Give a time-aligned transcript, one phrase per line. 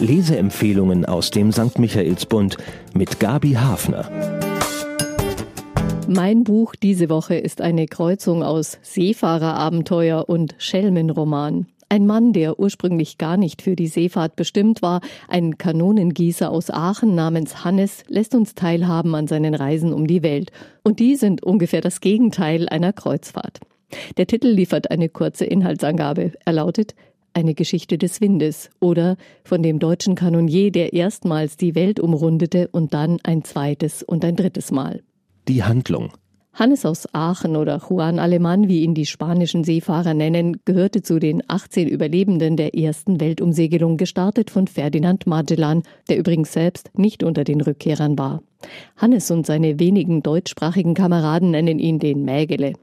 [0.00, 1.78] Leseempfehlungen aus dem St.
[1.78, 2.56] Michaelsbund
[2.94, 4.10] mit Gabi Hafner.
[6.08, 11.66] Mein Buch diese Woche ist eine Kreuzung aus Seefahrerabenteuer und Schelmenroman.
[11.88, 17.14] Ein Mann, der ursprünglich gar nicht für die Seefahrt bestimmt war, ein Kanonengießer aus Aachen
[17.14, 20.52] namens Hannes, lässt uns teilhaben an seinen Reisen um die Welt.
[20.82, 23.60] Und die sind ungefähr das Gegenteil einer Kreuzfahrt.
[24.16, 26.32] Der Titel liefert eine kurze Inhaltsangabe.
[26.44, 26.94] Er lautet
[27.32, 32.94] eine Geschichte des Windes oder von dem deutschen Kanonier, der erstmals die Welt umrundete und
[32.94, 35.02] dann ein zweites und ein drittes Mal.
[35.48, 36.12] Die Handlung.
[36.52, 41.42] Hannes aus Aachen oder Juan Alemann, wie ihn die spanischen Seefahrer nennen, gehörte zu den
[41.46, 47.60] 18 Überlebenden der ersten Weltumsegelung, gestartet von Ferdinand Magellan, der übrigens selbst nicht unter den
[47.60, 48.42] Rückkehrern war.
[48.96, 52.74] Hannes und seine wenigen deutschsprachigen Kameraden nennen ihn den Mägele.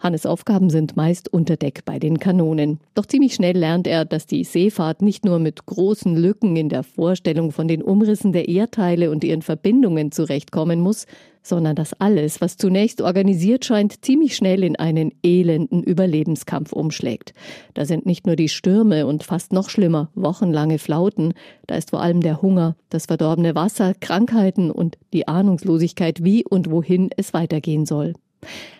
[0.00, 2.80] Hannes Aufgaben sind meist unter Deck bei den Kanonen.
[2.94, 6.82] Doch ziemlich schnell lernt er, dass die Seefahrt nicht nur mit großen Lücken in der
[6.82, 11.06] Vorstellung von den Umrissen der Erdteile und ihren Verbindungen zurechtkommen muss,
[11.42, 17.34] sondern dass alles, was zunächst organisiert scheint, ziemlich schnell in einen elenden Überlebenskampf umschlägt.
[17.74, 21.34] Da sind nicht nur die Stürme und fast noch schlimmer wochenlange Flauten,
[21.66, 26.70] da ist vor allem der Hunger, das verdorbene Wasser, Krankheiten und die Ahnungslosigkeit, wie und
[26.70, 28.14] wohin es weitergehen soll.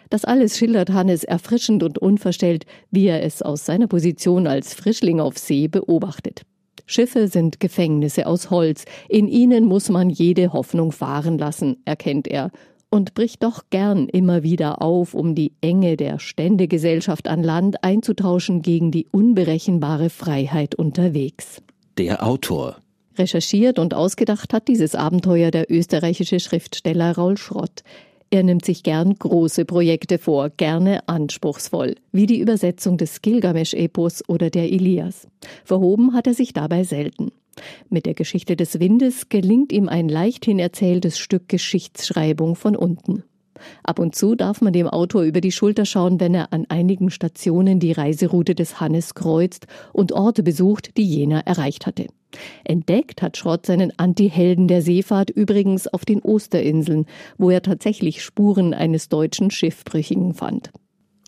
[0.09, 5.21] Das alles schildert Hannes erfrischend und unverstellt, wie er es aus seiner Position als Frischling
[5.21, 6.43] auf See beobachtet.
[6.87, 12.51] Schiffe sind Gefängnisse aus Holz, in ihnen muss man jede Hoffnung fahren lassen, erkennt er,
[12.91, 18.63] und bricht doch gern immer wieder auf, um die Enge der Ständegesellschaft an Land einzutauschen
[18.63, 21.63] gegen die unberechenbare Freiheit unterwegs.
[21.99, 22.79] Der Autor
[23.17, 27.83] Recherchiert und ausgedacht hat dieses Abenteuer der österreichische Schriftsteller Raul Schrott.
[28.33, 34.51] Er nimmt sich gern große Projekte vor, gerne anspruchsvoll, wie die Übersetzung des Gilgamesch-Epos oder
[34.51, 35.27] der Ilias.
[35.65, 37.33] Verhoben hat er sich dabei selten.
[37.89, 43.25] Mit der Geschichte des Windes gelingt ihm ein leichthin erzähltes Stück Geschichtsschreibung von unten.
[43.83, 47.11] Ab und zu darf man dem Autor über die Schulter schauen, wenn er an einigen
[47.11, 52.07] Stationen die Reiseroute des Hannes kreuzt und Orte besucht, die jener erreicht hatte.
[52.65, 57.07] Entdeckt hat Schrott seinen Anti-Helden der Seefahrt übrigens auf den Osterinseln,
[57.39, 60.71] wo er tatsächlich Spuren eines deutschen Schiffbrüchigen fand.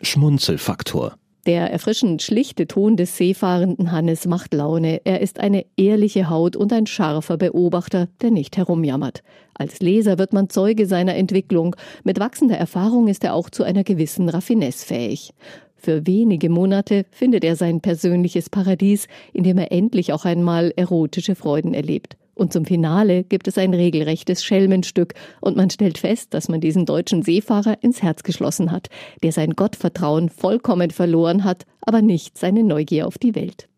[0.01, 1.15] Schmunzelfaktor.
[1.45, 5.01] Der erfrischend schlichte Ton des seefahrenden Hannes macht Laune.
[5.03, 9.23] Er ist eine ehrliche Haut und ein scharfer Beobachter, der nicht herumjammert.
[9.53, 11.75] Als Leser wird man Zeuge seiner Entwicklung.
[12.05, 15.33] Mit wachsender Erfahrung ist er auch zu einer gewissen Raffinesse fähig.
[15.75, 21.35] Für wenige Monate findet er sein persönliches Paradies, in dem er endlich auch einmal erotische
[21.35, 22.15] Freuden erlebt.
[22.35, 26.85] Und zum Finale gibt es ein regelrechtes Schelmenstück und man stellt fest, dass man diesen
[26.85, 28.89] deutschen Seefahrer ins Herz geschlossen hat,
[29.21, 33.69] der sein Gottvertrauen vollkommen verloren hat, aber nicht seine Neugier auf die Welt.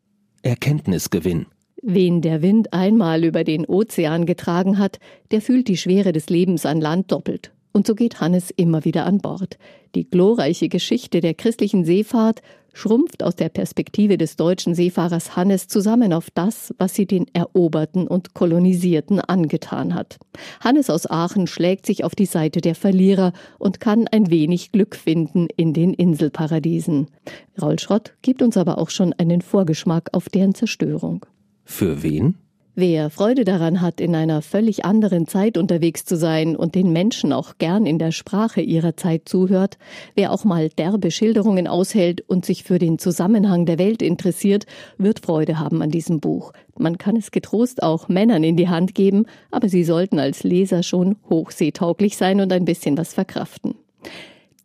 [0.41, 1.47] Erkenntnisgewinn.
[1.81, 4.99] Wen der Wind einmal über den Ozean getragen hat,
[5.31, 7.51] der fühlt die Schwere des Lebens an Land doppelt.
[7.73, 9.57] Und so geht Hannes immer wieder an Bord.
[9.95, 12.41] Die glorreiche Geschichte der christlichen Seefahrt
[12.75, 18.07] schrumpft aus der Perspektive des deutschen Seefahrers Hannes zusammen auf das, was sie den Eroberten
[18.07, 20.17] und Kolonisierten angetan hat.
[20.59, 24.95] Hannes aus Aachen schlägt sich auf die Seite der Verlierer und kann ein wenig Glück
[24.95, 27.07] finden in den Inselparadiesen.
[27.59, 31.25] Raul Schrott gibt uns aber auch schon einen Vorgeschmack auf deren Zerstörung.
[31.63, 32.35] Für wen?
[32.77, 37.31] Wer Freude daran hat, in einer völlig anderen Zeit unterwegs zu sein und den Menschen
[37.31, 39.77] auch gern in der Sprache ihrer Zeit zuhört,
[40.13, 44.65] wer auch mal derbe Schilderungen aushält und sich für den Zusammenhang der Welt interessiert,
[44.97, 46.51] wird Freude haben an diesem Buch.
[46.77, 50.83] Man kann es getrost auch Männern in die Hand geben, aber sie sollten als Leser
[50.83, 53.75] schon hochseetauglich sein und ein bisschen was verkraften.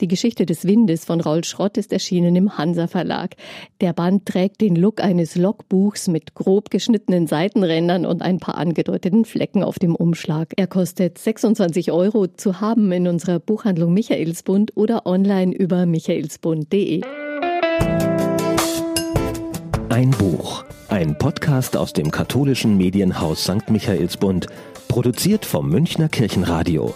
[0.01, 3.37] Die Geschichte des Windes von Raul Schrott ist erschienen im Hansa Verlag.
[3.83, 9.27] Der Band trägt den Look eines Logbuchs mit grob geschnittenen Seitenrändern und ein paar angedeuteten
[9.27, 10.55] Flecken auf dem Umschlag.
[10.57, 17.03] Er kostet 26 Euro zu haben in unserer Buchhandlung Michaelsbund oder online über michaelsbund.de.
[19.91, 20.65] Ein Buch.
[20.89, 23.69] Ein Podcast aus dem katholischen Medienhaus St.
[23.69, 24.47] Michaelsbund.
[24.89, 26.95] Produziert vom Münchner Kirchenradio.